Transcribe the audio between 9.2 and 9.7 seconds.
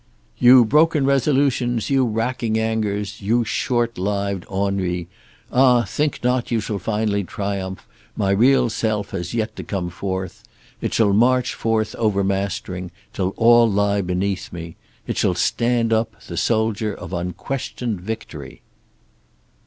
yet to